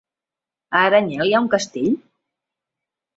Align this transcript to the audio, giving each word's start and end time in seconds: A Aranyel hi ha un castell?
A 0.79 0.79
Aranyel 0.85 1.29
hi 1.31 1.35
ha 1.35 1.41
un 1.47 1.49
castell? 1.55 1.91